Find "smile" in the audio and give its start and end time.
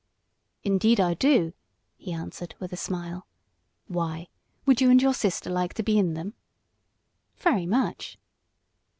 2.75-3.27